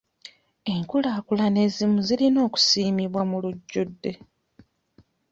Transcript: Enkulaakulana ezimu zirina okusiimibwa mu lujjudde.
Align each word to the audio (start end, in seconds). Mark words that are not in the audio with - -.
Enkulaakulana 0.73 1.59
ezimu 1.65 1.97
zirina 2.07 2.39
okusiimibwa 2.47 3.21
mu 3.29 3.37
lujjudde. 3.43 4.11